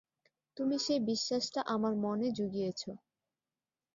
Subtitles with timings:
[0.57, 2.81] তুমি সেই বিশ্বাসটা আমার মনে জুগিয়েছ।